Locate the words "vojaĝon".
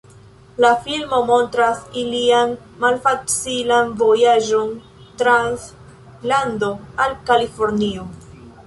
4.01-4.75